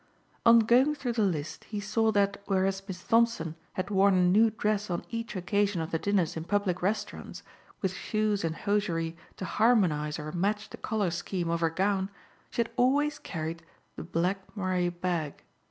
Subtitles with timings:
[0.47, 4.49] On going through the list he saw that whereas Miss Thompson had worn a new
[4.49, 7.43] dress on each occasion of the dinners in public restaurants
[7.83, 12.09] with shoes and hosiery to harmonize or match the color scheme of her gown
[12.49, 13.61] she had always carried
[13.95, 15.43] the black moiré bag.